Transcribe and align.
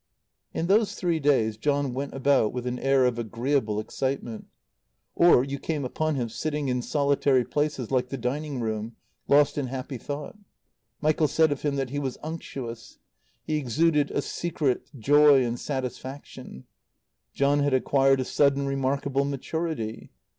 In 0.51 0.65
those 0.65 0.95
three 0.95 1.19
days 1.19 1.57
John 1.57 1.93
went 1.93 2.15
about 2.15 2.53
with 2.53 2.65
an 2.65 2.79
air 2.79 3.05
of 3.05 3.19
agreeable 3.19 3.79
excitement. 3.79 4.47
Or 5.13 5.43
you 5.43 5.59
came 5.59 5.85
upon 5.85 6.15
him 6.15 6.27
sitting 6.27 6.69
in 6.69 6.81
solitary 6.81 7.45
places 7.45 7.91
like 7.91 8.09
the 8.09 8.17
dining 8.17 8.59
room, 8.59 8.95
lost 9.27 9.59
in 9.59 9.67
happy 9.67 9.99
thought. 9.99 10.35
Michael 11.01 11.27
said 11.27 11.51
of 11.51 11.61
him 11.61 11.75
that 11.75 11.91
he 11.91 11.99
was 11.99 12.17
unctuous. 12.23 12.97
He 13.45 13.57
exuded 13.57 14.09
a 14.09 14.23
secret 14.23 14.89
joy 14.97 15.45
and 15.45 15.59
satisfaction. 15.59 16.63
John 17.35 17.59
had 17.59 17.75
acquired 17.75 18.19
a 18.21 18.25
sudden 18.25 18.65
remarkable 18.65 19.23
maturity. 19.23 20.09